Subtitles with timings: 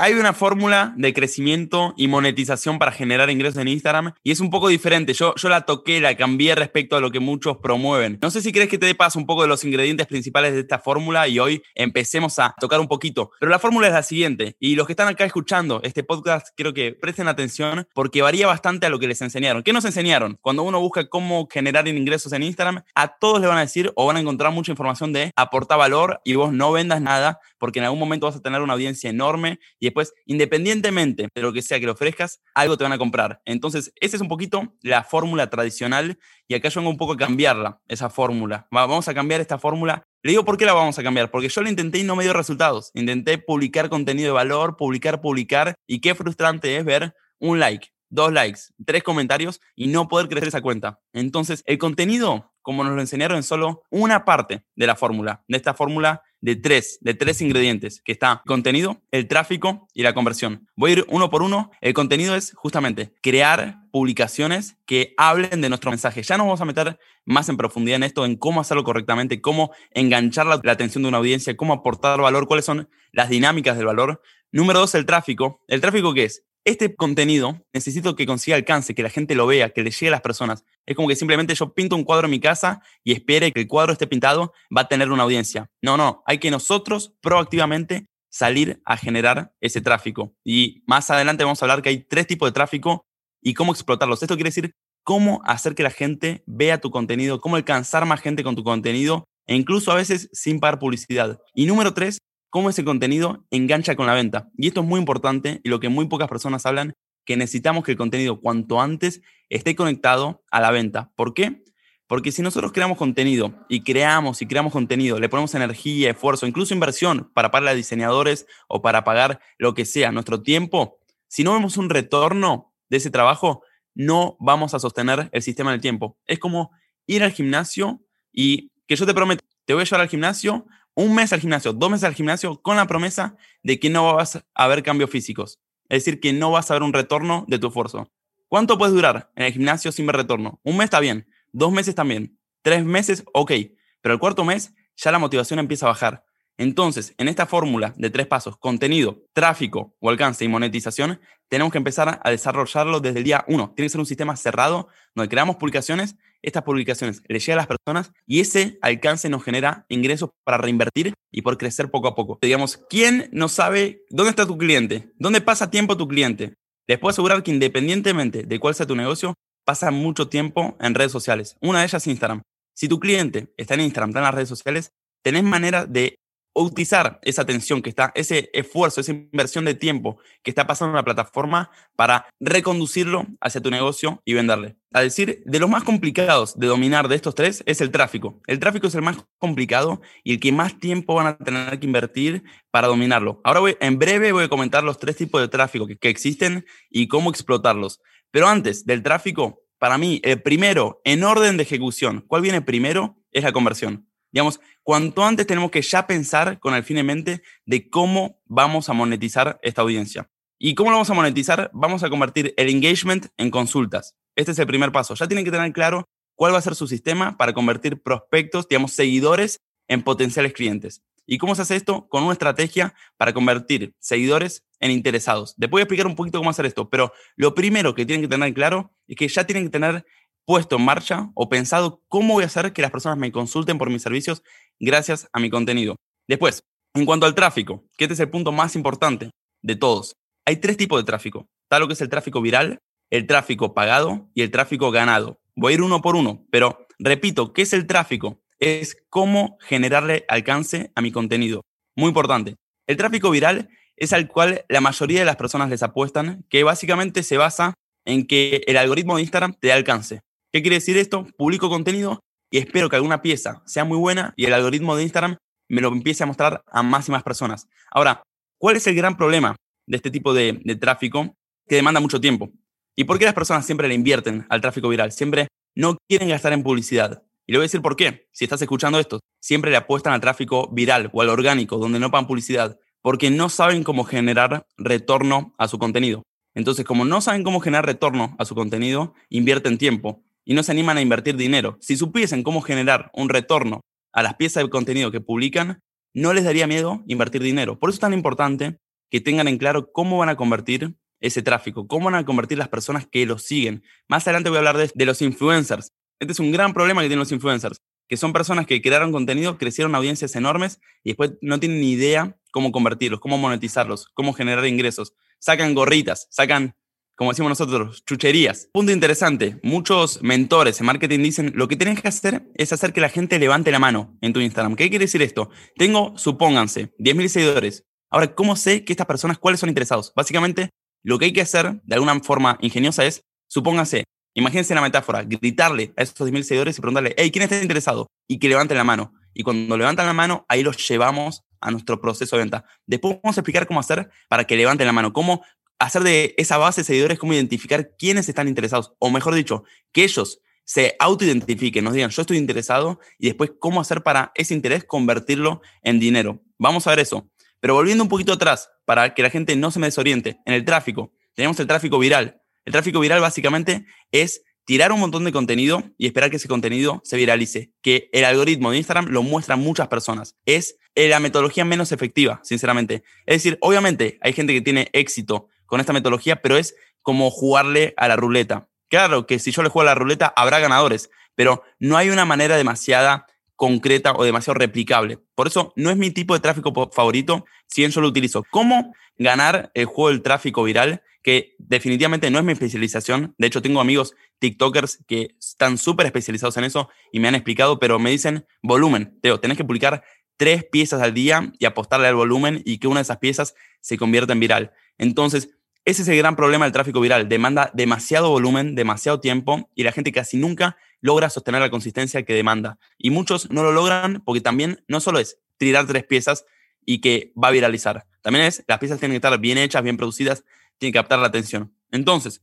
[0.00, 4.48] Hay una fórmula de crecimiento y monetización para generar ingresos en Instagram y es un
[4.48, 5.12] poco diferente.
[5.12, 8.18] Yo, yo la toqué, la cambié respecto a lo que muchos promueven.
[8.22, 10.60] No sé si crees que te dé paso un poco de los ingredientes principales de
[10.60, 13.30] esta fórmula y hoy empecemos a tocar un poquito.
[13.38, 16.72] Pero la fórmula es la siguiente y los que están acá escuchando este podcast quiero
[16.72, 19.62] que presten atención porque varía bastante a lo que les enseñaron.
[19.62, 20.38] ¿Qué nos enseñaron?
[20.40, 24.06] Cuando uno busca cómo generar ingresos en Instagram, a todos le van a decir o
[24.06, 27.84] van a encontrar mucha información de aportar valor y vos no vendas nada porque en
[27.84, 31.78] algún momento vas a tener una audiencia enorme y después, independientemente de lo que sea
[31.78, 33.40] que le ofrezcas, algo te van a comprar.
[33.44, 37.16] Entonces, esa es un poquito la fórmula tradicional y acá yo vengo un poco a
[37.16, 38.66] cambiarla, esa fórmula.
[38.72, 40.02] Vamos a cambiar esta fórmula.
[40.22, 42.24] Le digo por qué la vamos a cambiar, porque yo la intenté y no me
[42.24, 42.90] dio resultados.
[42.94, 48.32] Intenté publicar contenido de valor, publicar, publicar, y qué frustrante es ver un like, dos
[48.32, 51.00] likes, tres comentarios y no poder crecer esa cuenta.
[51.12, 55.56] Entonces, el contenido, como nos lo enseñaron, es solo una parte de la fórmula, de
[55.56, 60.68] esta fórmula de tres, de tres ingredientes, que está contenido, el tráfico y la conversión.
[60.76, 61.70] Voy a ir uno por uno.
[61.80, 66.22] El contenido es justamente crear publicaciones que hablen de nuestro mensaje.
[66.22, 69.72] Ya nos vamos a meter más en profundidad en esto, en cómo hacerlo correctamente, cómo
[69.92, 73.86] enganchar la, la atención de una audiencia, cómo aportar valor, cuáles son las dinámicas del
[73.86, 74.22] valor.
[74.52, 75.62] Número dos, el tráfico.
[75.68, 76.44] ¿El tráfico qué es?
[76.64, 80.12] este contenido necesito que consiga alcance, que la gente lo vea, que le llegue a
[80.12, 80.64] las personas.
[80.90, 83.68] Es como que simplemente yo pinto un cuadro en mi casa y espere que el
[83.68, 85.70] cuadro esté pintado, va a tener una audiencia.
[85.80, 90.34] No, no, hay que nosotros proactivamente salir a generar ese tráfico.
[90.44, 93.04] Y más adelante vamos a hablar que hay tres tipos de tráfico
[93.40, 94.20] y cómo explotarlos.
[94.20, 94.72] Esto quiere decir
[95.04, 99.26] cómo hacer que la gente vea tu contenido, cómo alcanzar más gente con tu contenido
[99.46, 101.40] e incluso a veces sin pagar publicidad.
[101.54, 102.18] Y número tres,
[102.50, 104.48] cómo ese contenido engancha con la venta.
[104.56, 106.94] Y esto es muy importante y lo que muy pocas personas hablan,
[107.30, 111.12] que necesitamos que el contenido cuanto antes esté conectado a la venta.
[111.14, 111.62] ¿Por qué?
[112.08, 116.74] Porque si nosotros creamos contenido y creamos y creamos contenido, le ponemos energía, esfuerzo, incluso
[116.74, 120.98] inversión para pagar a diseñadores o para pagar lo que sea, nuestro tiempo,
[121.28, 123.62] si no vemos un retorno de ese trabajo,
[123.94, 126.18] no vamos a sostener el sistema del tiempo.
[126.26, 126.72] Es como
[127.06, 128.02] ir al gimnasio
[128.32, 131.72] y que yo te prometo, te voy a llevar al gimnasio un mes al gimnasio,
[131.72, 135.60] dos meses al gimnasio, con la promesa de que no vas a ver cambios físicos.
[135.90, 138.10] Es decir, que no vas a ver un retorno de tu esfuerzo.
[138.48, 140.60] ¿Cuánto puedes durar en el gimnasio sin ver retorno?
[140.62, 143.52] Un mes está bien, dos meses también, tres meses, ok,
[144.00, 146.24] pero el cuarto mes ya la motivación empieza a bajar.
[146.56, 151.78] Entonces, en esta fórmula de tres pasos, contenido, tráfico o alcance y monetización, tenemos que
[151.78, 153.72] empezar a desarrollarlo desde el día uno.
[153.74, 157.66] Tiene que ser un sistema cerrado donde creamos publicaciones, estas publicaciones le llegan a las
[157.66, 162.38] personas y ese alcance nos genera ingresos para reinvertir y por crecer poco a poco.
[162.40, 165.12] Digamos, ¿quién no sabe dónde está tu cliente?
[165.18, 166.54] ¿Dónde pasa tiempo tu cliente?
[166.86, 169.34] Les puedo asegurar que independientemente de cuál sea tu negocio,
[169.64, 171.56] pasa mucho tiempo en redes sociales.
[171.60, 172.42] Una de ellas es Instagram.
[172.74, 174.90] Si tu cliente está en Instagram, está en las redes sociales,
[175.22, 176.16] tenés manera de
[176.54, 180.96] utilizar esa atención que está, ese esfuerzo, esa inversión de tiempo que está pasando en
[180.96, 184.76] la plataforma para reconducirlo hacia tu negocio y venderle.
[184.92, 188.40] A decir, de los más complicados de dominar de estos tres es el tráfico.
[188.46, 191.86] El tráfico es el más complicado y el que más tiempo van a tener que
[191.86, 193.40] invertir para dominarlo.
[193.44, 196.66] Ahora voy, en breve voy a comentar los tres tipos de tráfico que, que existen
[196.90, 198.00] y cómo explotarlos.
[198.32, 203.16] Pero antes del tráfico, para mí, el primero en orden de ejecución, ¿cuál viene primero?
[203.32, 204.06] Es la conversión.
[204.32, 208.88] Digamos, cuanto antes tenemos que ya pensar con el fin en mente de cómo vamos
[208.88, 210.28] a monetizar esta audiencia.
[210.58, 211.70] ¿Y cómo lo vamos a monetizar?
[211.72, 214.16] Vamos a convertir el engagement en consultas.
[214.34, 215.14] Este es el primer paso.
[215.14, 218.90] Ya tienen que tener claro cuál va a ser su sistema para convertir prospectos, digamos,
[218.90, 221.04] seguidores en potenciales clientes.
[221.24, 222.08] ¿Y cómo se hace esto?
[222.08, 225.54] Con una estrategia para convertir seguidores en interesados.
[225.56, 228.34] Después voy a explicar un poquito cómo hacer esto, pero lo primero que tienen que
[228.34, 230.04] tener claro es que ya tienen que tener
[230.44, 233.88] puesto en marcha o pensado cómo voy a hacer que las personas me consulten por
[233.88, 234.42] mis servicios
[234.80, 235.96] gracias a mi contenido.
[236.26, 236.62] Después,
[236.94, 239.30] en cuanto al tráfico, que este es el punto más importante
[239.62, 240.14] de todos,
[240.46, 241.46] hay tres tipos de tráfico.
[241.64, 242.78] Está lo que es el tráfico viral,
[243.10, 245.38] el tráfico pagado y el tráfico ganado.
[245.54, 248.40] Voy a ir uno por uno, pero repito, ¿qué es el tráfico?
[248.58, 251.62] Es cómo generarle alcance a mi contenido.
[251.96, 252.56] Muy importante.
[252.86, 257.22] El tráfico viral es al cual la mayoría de las personas les apuestan, que básicamente
[257.22, 257.74] se basa
[258.04, 260.20] en que el algoritmo de Instagram te dé alcance.
[260.52, 261.26] ¿Qué quiere decir esto?
[261.36, 265.36] Publico contenido y espero que alguna pieza sea muy buena y el algoritmo de Instagram
[265.68, 267.68] me lo empiece a mostrar a más y más personas.
[267.90, 268.22] Ahora,
[268.58, 269.56] ¿cuál es el gran problema
[269.86, 271.36] de este tipo de, tráfico
[271.68, 272.50] que demanda mucho tiempo?
[272.96, 275.12] ¿Y por qué las personas siempre le invierten al tráfico viral?
[275.12, 277.22] Siempre no quieren gastar en publicidad.
[277.46, 278.28] Y le voy a decir por qué.
[278.32, 282.10] Si estás escuchando esto, siempre le apuestan al tráfico viral o al orgánico, donde no
[282.10, 286.22] pagan publicidad, porque no saben cómo generar retorno a su contenido.
[286.54, 290.72] Entonces, como no saben cómo generar retorno a su contenido, invierten tiempo y no se
[290.72, 291.78] animan a invertir dinero.
[291.80, 293.82] Si supiesen cómo generar un retorno
[294.12, 295.80] a las piezas de contenido que publican,
[296.12, 297.78] no les daría miedo invertir dinero.
[297.78, 298.80] Por eso es tan importante
[299.12, 302.66] que tengan en claro cómo van a convertir ese tráfico, cómo van a convertir las
[302.66, 303.84] personas que los siguen.
[304.08, 305.92] Más adelante voy a hablar de, de los influencers.
[306.18, 309.56] Este es un gran problema que tienen los influencers, que son personas que crearon contenido,
[309.56, 314.66] crecieron audiencias enormes y después no tienen ni idea cómo convertirlos, cómo monetizarlos, cómo generar
[314.66, 315.14] ingresos.
[315.38, 316.74] Sacan gorritas, sacan
[317.20, 318.70] como decimos nosotros, chucherías.
[318.72, 323.02] Punto interesante, muchos mentores en marketing dicen, lo que tienes que hacer es hacer que
[323.02, 324.74] la gente levante la mano en tu Instagram.
[324.74, 325.50] ¿Qué quiere decir esto?
[325.76, 327.84] Tengo, supónganse, 10.000 seguidores.
[328.08, 330.14] Ahora, ¿cómo sé que estas personas cuáles son interesados?
[330.16, 330.70] Básicamente,
[331.02, 335.92] lo que hay que hacer de alguna forma ingeniosa es, supónganse, imagínense la metáfora, gritarle
[335.98, 338.06] a esos 10.000 seguidores y preguntarle, hey, ¿quién está interesado?
[338.28, 339.12] Y que levanten la mano.
[339.34, 342.64] Y cuando levantan la mano, ahí los llevamos a nuestro proceso de venta.
[342.86, 345.44] Después vamos a explicar cómo hacer para que levanten la mano, cómo
[345.80, 350.04] hacer de esa base de seguidores cómo identificar quiénes están interesados, o mejor dicho, que
[350.04, 354.84] ellos se autoidentifiquen, nos digan, yo estoy interesado, y después cómo hacer para ese interés
[354.84, 356.42] convertirlo en dinero.
[356.58, 357.28] Vamos a ver eso.
[357.58, 360.64] Pero volviendo un poquito atrás, para que la gente no se me desoriente, en el
[360.64, 362.40] tráfico, tenemos el tráfico viral.
[362.64, 367.00] El tráfico viral básicamente es tirar un montón de contenido y esperar que ese contenido
[367.04, 370.36] se viralice, que el algoritmo de Instagram lo muestra a muchas personas.
[370.44, 373.02] Es la metodología menos efectiva, sinceramente.
[373.26, 377.94] Es decir, obviamente hay gente que tiene éxito con esta metodología, pero es como jugarle
[377.96, 378.68] a la ruleta.
[378.88, 382.24] Claro que si yo le juego a la ruleta habrá ganadores, pero no hay una
[382.24, 385.18] manera demasiada concreta o demasiado replicable.
[385.36, 388.44] Por eso no es mi tipo de tráfico favorito, si bien yo lo utilizo.
[388.50, 391.02] ¿Cómo ganar el juego del tráfico viral?
[391.22, 393.34] Que definitivamente no es mi especialización.
[393.38, 397.78] De hecho, tengo amigos TikTokers que están súper especializados en eso y me han explicado,
[397.78, 399.16] pero me dicen volumen.
[399.22, 400.02] Teo, tenés que publicar
[400.36, 403.98] tres piezas al día y apostarle al volumen y que una de esas piezas se
[403.98, 404.72] convierta en viral.
[404.98, 405.50] Entonces,
[405.84, 407.28] ese es el gran problema del tráfico viral.
[407.28, 412.34] Demanda demasiado volumen, demasiado tiempo y la gente casi nunca logra sostener la consistencia que
[412.34, 412.78] demanda.
[412.98, 416.44] Y muchos no lo logran porque también no solo es tirar tres piezas
[416.84, 418.06] y que va a viralizar.
[418.22, 420.44] También es, las piezas tienen que estar bien hechas, bien producidas,
[420.78, 421.72] tienen que captar la atención.
[421.90, 422.42] Entonces,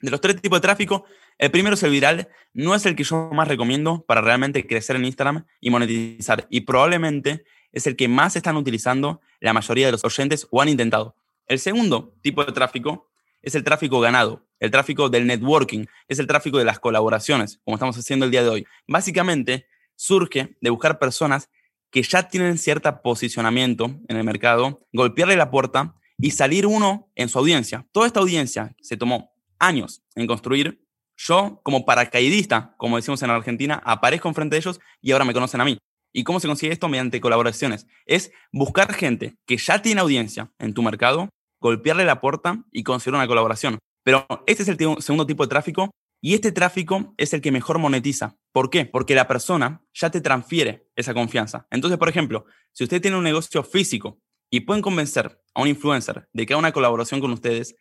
[0.00, 1.04] de los tres tipos de tráfico,
[1.38, 4.96] el primero es el viral, no es el que yo más recomiendo para realmente crecer
[4.96, 6.46] en Instagram y monetizar.
[6.50, 10.68] Y probablemente es el que más están utilizando la mayoría de los oyentes o han
[10.68, 11.16] intentado.
[11.46, 13.10] El segundo tipo de tráfico
[13.42, 17.76] es el tráfico ganado, el tráfico del networking, es el tráfico de las colaboraciones, como
[17.76, 18.66] estamos haciendo el día de hoy.
[18.88, 21.50] Básicamente surge de buscar personas
[21.90, 27.28] que ya tienen cierto posicionamiento en el mercado, golpearle la puerta y salir uno en
[27.28, 27.86] su audiencia.
[27.92, 30.82] Toda esta audiencia se tomó años en construir.
[31.16, 35.60] Yo, como paracaidista, como decimos en Argentina, aparezco enfrente de ellos y ahora me conocen
[35.60, 35.78] a mí.
[36.16, 36.88] ¿Y cómo se consigue esto?
[36.88, 37.88] Mediante colaboraciones.
[38.06, 41.28] Es buscar gente que ya tiene audiencia en tu mercado,
[41.60, 43.78] golpearle la puerta y conseguir una colaboración.
[44.04, 45.90] Pero este es el segundo tipo de tráfico
[46.22, 48.36] y este tráfico es el que mejor monetiza.
[48.52, 48.86] ¿Por qué?
[48.86, 51.66] Porque la persona ya te transfiere esa confianza.
[51.70, 54.20] Entonces, por ejemplo, si usted tiene un negocio físico
[54.50, 57.76] y pueden convencer a un influencer de que haga una colaboración con ustedes,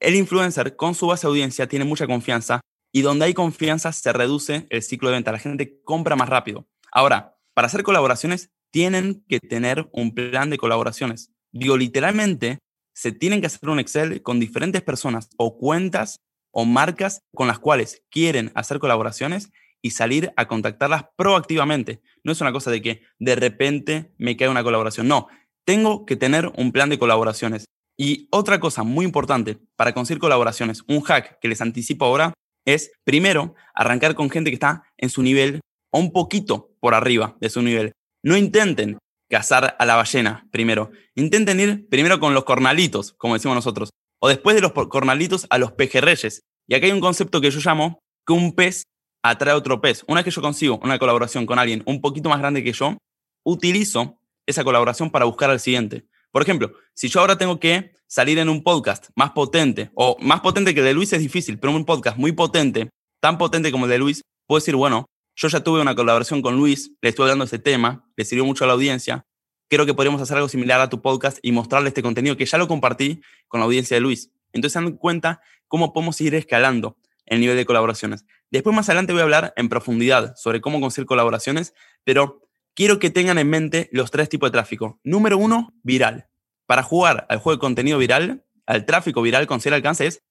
[0.00, 2.60] el influencer con su base de audiencia tiene mucha confianza
[2.92, 5.30] y donde hay confianza se reduce el ciclo de venta.
[5.30, 6.66] La gente compra más rápido.
[6.90, 11.32] Ahora, para hacer colaboraciones tienen que tener un plan de colaboraciones.
[11.52, 12.58] Digo, literalmente,
[12.94, 16.20] se tienen que hacer un Excel con diferentes personas o cuentas
[16.50, 22.02] o marcas con las cuales quieren hacer colaboraciones y salir a contactarlas proactivamente.
[22.24, 25.08] No es una cosa de que de repente me cae una colaboración.
[25.08, 25.28] No,
[25.64, 27.64] tengo que tener un plan de colaboraciones.
[27.96, 32.34] Y otra cosa muy importante para conseguir colaboraciones, un hack que les anticipo ahora,
[32.66, 35.60] es primero arrancar con gente que está en su nivel
[35.92, 37.92] un poquito por arriba de su nivel.
[38.22, 40.90] No intenten cazar a la ballena primero.
[41.14, 43.90] Intenten ir primero con los cornalitos, como decimos nosotros.
[44.20, 46.42] O después de los cornalitos a los pejerreyes.
[46.68, 48.84] Y aquí hay un concepto que yo llamo que un pez
[49.22, 50.04] atrae a otro pez.
[50.06, 52.96] Una vez que yo consigo una colaboración con alguien un poquito más grande que yo,
[53.44, 56.06] utilizo esa colaboración para buscar al siguiente.
[56.30, 60.40] Por ejemplo, si yo ahora tengo que salir en un podcast más potente, o más
[60.40, 62.90] potente que el de Luis es difícil, pero un podcast muy potente,
[63.20, 66.56] tan potente como el de Luis, puedo decir, bueno, yo ya tuve una colaboración con
[66.56, 69.26] Luis, le estuve dando ese tema, le sirvió mucho a la audiencia.
[69.68, 72.56] Creo que podríamos hacer algo similar a tu podcast y mostrarle este contenido que ya
[72.56, 74.30] lo compartí con la audiencia de Luis.
[74.52, 78.24] Entonces se dan cuenta cómo podemos ir escalando el nivel de colaboraciones.
[78.50, 81.74] Después más adelante voy a hablar en profundidad sobre cómo conseguir colaboraciones,
[82.04, 82.40] pero
[82.74, 85.00] quiero que tengan en mente los tres tipos de tráfico.
[85.04, 86.28] Número uno, viral.
[86.64, 90.22] Para jugar al juego de contenido viral, al tráfico viral, conseguir alcance es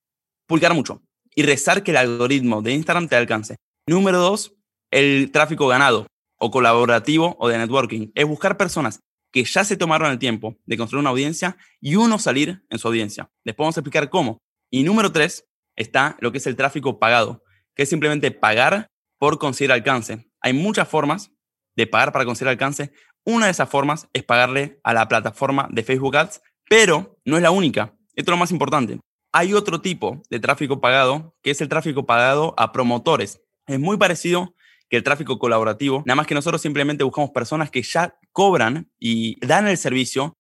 [0.48, 1.04] publicar mucho
[1.36, 3.58] y rezar que el algoritmo de Instagram te alcance.
[3.88, 4.55] Número dos,
[4.96, 6.08] el tráfico ganado
[6.40, 8.12] o colaborativo o de networking.
[8.16, 9.02] Es buscar personas
[9.34, 12.88] que ya se tomaron el tiempo de construir una audiencia y uno salir en su
[12.88, 13.30] audiencia.
[13.44, 14.38] Les podemos explicar cómo.
[14.72, 15.44] Y número tres,
[15.76, 17.44] está lo que es el tráfico pagado,
[17.76, 18.88] que es simplemente pagar
[19.20, 20.32] por conseguir alcance.
[20.40, 21.30] Hay muchas formas
[21.76, 22.94] de pagar para conseguir alcance.
[23.26, 27.44] Una de esas formas es pagarle a la plataforma de Facebook Ads, pero no es
[27.44, 27.98] la única.
[28.16, 29.02] Esto es lo más importante.
[29.34, 33.42] Hay otro tipo de tráfico pagado, que es el tráfico pagado a promotores.
[33.68, 34.56] Es muy parecido
[34.96, 39.68] el tráfico colaborativo, nada más que nosotros simplemente buscamos personas que ya cobran y dan
[39.68, 40.34] el servicio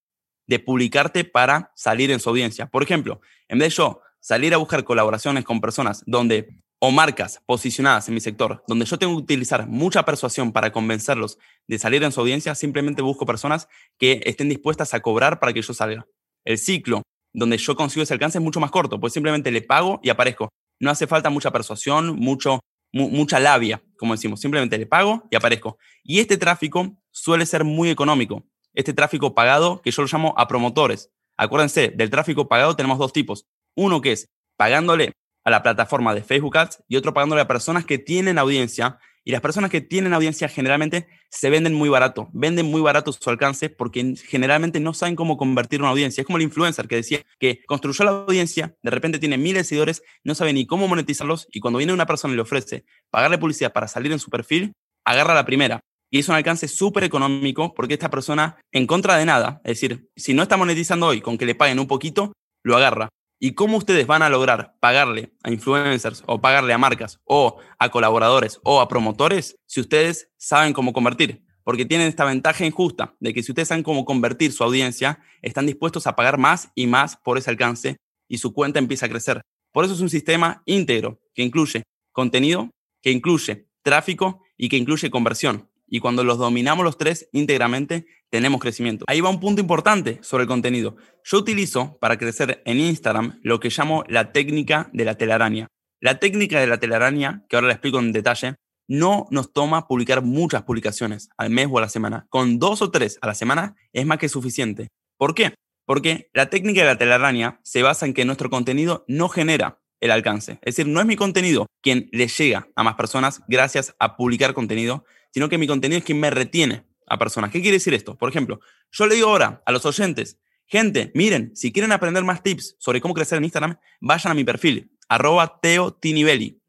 [0.47, 2.67] de publicarte para salir en su audiencia.
[2.67, 7.41] Por ejemplo, en vez de yo salir a buscar colaboraciones con personas donde o marcas
[7.45, 12.03] posicionadas en mi sector, donde yo tengo que utilizar mucha persuasión para convencerlos de salir
[12.03, 16.05] en su audiencia, simplemente busco personas que estén dispuestas a cobrar para que yo salga.
[16.43, 17.01] El ciclo
[17.33, 20.49] donde yo consigo ese alcance es mucho más corto, pues simplemente le pago y aparezco.
[20.79, 22.59] No hace falta mucha persuasión, mucho,
[22.95, 25.77] mucha labia, como decimos, simplemente le pago y aparezco.
[26.03, 28.43] Y este tráfico suele ser muy económico.
[28.73, 31.11] Este tráfico pagado, que yo lo llamo a promotores.
[31.37, 33.47] Acuérdense, del tráfico pagado tenemos dos tipos.
[33.75, 35.11] Uno que es pagándole
[35.43, 39.31] a la plataforma de Facebook Ads y otro pagándole a personas que tienen audiencia y
[39.31, 43.69] las personas que tienen audiencia generalmente se venden muy barato, venden muy barato su alcance
[43.69, 46.21] porque generalmente no saben cómo convertir una audiencia.
[46.21, 49.69] Es como el influencer que decía que construyó la audiencia, de repente tiene miles de
[49.69, 53.39] seguidores, no sabe ni cómo monetizarlos y cuando viene una persona y le ofrece pagarle
[53.39, 55.81] publicidad para salir en su perfil, agarra la primera.
[56.11, 60.07] Y es un alcance súper económico porque esta persona, en contra de nada, es decir,
[60.15, 63.09] si no está monetizando hoy con que le paguen un poquito, lo agarra.
[63.39, 67.89] ¿Y cómo ustedes van a lograr pagarle a influencers o pagarle a marcas o a
[67.89, 71.43] colaboradores o a promotores si ustedes saben cómo convertir?
[71.63, 75.65] Porque tienen esta ventaja injusta de que si ustedes saben cómo convertir su audiencia, están
[75.65, 77.97] dispuestos a pagar más y más por ese alcance
[78.29, 79.41] y su cuenta empieza a crecer.
[79.73, 85.09] Por eso es un sistema íntegro que incluye contenido, que incluye tráfico y que incluye
[85.09, 85.69] conversión.
[85.87, 89.05] Y cuando los dominamos los tres íntegramente, tenemos crecimiento.
[89.07, 90.95] Ahí va un punto importante sobre el contenido.
[91.23, 95.67] Yo utilizo para crecer en Instagram lo que llamo la técnica de la telaraña.
[96.01, 98.55] La técnica de la telaraña, que ahora la explico en detalle,
[98.87, 102.27] no nos toma publicar muchas publicaciones al mes o a la semana.
[102.29, 104.89] Con dos o tres a la semana es más que suficiente.
[105.17, 105.55] ¿Por qué?
[105.85, 110.11] Porque la técnica de la telaraña se basa en que nuestro contenido no genera el
[110.11, 110.53] alcance.
[110.61, 114.53] Es decir, no es mi contenido quien le llega a más personas gracias a publicar
[114.53, 117.51] contenido, sino que mi contenido es quien me retiene a personas.
[117.51, 118.17] ¿Qué quiere decir esto?
[118.17, 122.41] Por ejemplo, yo le digo ahora a los oyentes, gente, miren, si quieren aprender más
[122.41, 126.61] tips sobre cómo crecer en Instagram, vayan a mi perfil, arroba Teo T-I-N-I,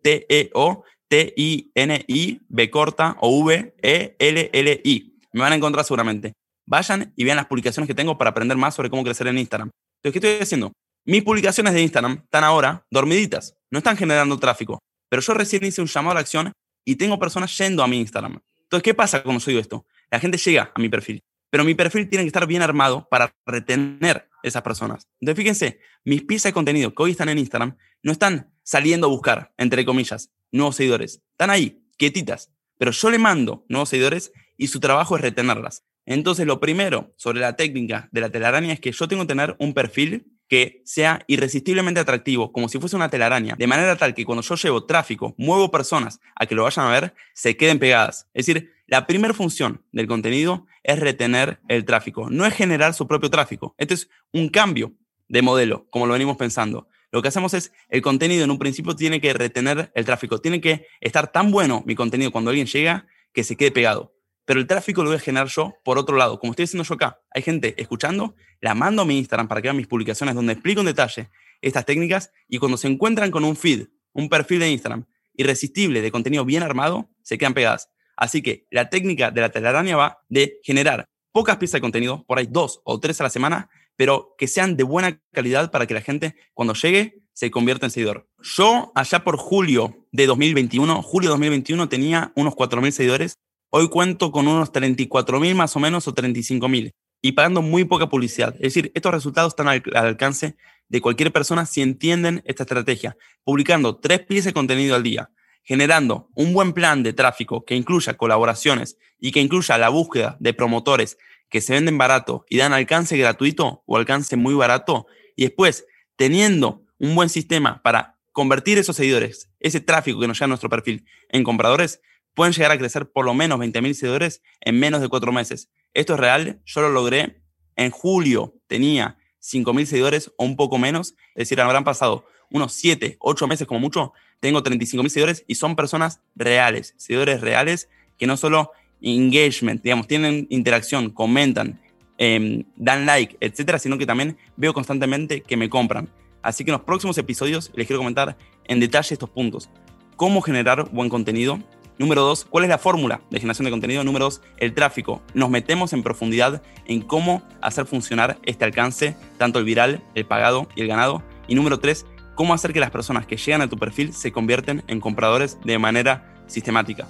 [2.49, 5.19] B corta o V-E-L-L-I.
[5.33, 6.33] Me van a encontrar seguramente.
[6.67, 9.71] Vayan y vean las publicaciones que tengo para aprender más sobre cómo crecer en Instagram.
[10.03, 10.73] Entonces, ¿qué estoy haciendo?
[11.05, 15.81] Mis publicaciones de Instagram están ahora dormiditas, no están generando tráfico, pero yo recién hice
[15.81, 16.51] un llamado a la acción
[16.85, 18.41] y tengo personas yendo a mi Instagram.
[18.67, 19.87] Entonces, ¿qué pasa cuando yo esto?
[20.11, 23.33] La gente llega a mi perfil, pero mi perfil tiene que estar bien armado para
[23.47, 25.09] retener esas personas.
[25.21, 29.11] Entonces, fíjense, mis piezas de contenido que hoy están en Instagram no están saliendo a
[29.11, 31.23] buscar, entre comillas, nuevos seguidores.
[31.33, 32.53] Están ahí, quietitas.
[32.79, 35.85] Pero yo le mando nuevos seguidores y su trabajo es retenerlas.
[36.05, 39.57] Entonces, lo primero sobre la técnica de la telaraña es que yo tengo que tener
[39.59, 44.25] un perfil que sea irresistiblemente atractivo, como si fuese una telaraña, de manera tal que
[44.25, 48.29] cuando yo llevo tráfico, muevo personas a que lo vayan a ver, se queden pegadas.
[48.33, 53.07] Es decir, la primera función del contenido es retener el tráfico, no es generar su
[53.07, 53.75] propio tráfico.
[53.79, 54.93] Este es un cambio
[55.29, 56.89] de modelo, como lo venimos pensando.
[57.11, 60.61] Lo que hacemos es, el contenido en un principio tiene que retener el tráfico, tiene
[60.61, 64.16] que estar tan bueno mi contenido cuando alguien llega que se quede pegado
[64.47, 66.39] pero el tráfico lo voy a generar yo por otro lado.
[66.39, 69.67] Como estoy diciendo yo acá, hay gente escuchando, la mando a mi Instagram para que
[69.67, 71.29] vean mis publicaciones donde explico en detalle
[71.61, 76.11] estas técnicas y cuando se encuentran con un feed, un perfil de Instagram irresistible de
[76.11, 77.91] contenido bien armado, se quedan pegadas.
[78.17, 82.39] Así que la técnica de la telaraña va de generar pocas piezas de contenido, por
[82.39, 85.95] ahí dos o tres a la semana, pero que sean de buena calidad para que
[85.95, 88.29] la gente cuando llegue se convierta en seguidor.
[88.41, 93.39] Yo allá por julio de 2021, julio de 2021 tenía unos 4.000 seguidores
[93.71, 97.85] Hoy cuento con unos 34 mil más o menos o 35 mil y pagando muy
[97.85, 98.55] poca publicidad.
[98.57, 100.57] Es decir, estos resultados están al, alcance
[100.89, 103.17] de cualquier persona si entienden esta estrategia.
[103.43, 105.31] Publicando tres piezas de contenido al día,
[105.65, 110.55] generando un buen plan de tráfico que incluya colaboraciones y que incluya la búsqueda de
[110.55, 111.19] promotores
[111.49, 116.83] que se venden barato y dan alcance gratuito o alcance muy barato, y después teniendo
[116.99, 121.05] un buen sistema para convertir esos seguidores, ese tráfico que nos llega a nuestro perfil,
[121.29, 122.01] en compradores,
[122.37, 125.71] pueden llegar a crecer por lo menos 20.000 seguidores en menos de cuatro meses.
[125.95, 127.43] Esto es real, yo lo logré
[127.75, 133.17] en julio, tenía 5.000 seguidores o un poco menos, es decir, habrán pasado unos 7,
[133.19, 137.89] 8 meses como mucho, tengo 35 mil seguidores y son personas reales, seguidores reales
[138.19, 141.81] que no solo engagement, digamos, tienen interacción, comentan,
[142.19, 146.09] em, dan like, etcétera, sino que también veo constantemente que me compran.
[146.43, 149.69] Así que en los próximos episodios les quiero comentar en detalle estos puntos.
[150.17, 151.59] Cómo generar buen contenido.
[151.99, 154.05] Número dos, ¿cuál es la fórmula de generación de contenido?
[154.05, 155.23] Número dos, el tráfico.
[155.33, 160.69] Nos metemos en profundidad en cómo hacer funcionar este alcance, tanto el viral, el pagado
[160.77, 161.23] y el ganado.
[161.49, 164.85] Y número tres, cómo hacer que las personas que llegan a tu perfil se convierten
[164.89, 167.07] en compradores de manera sistemática.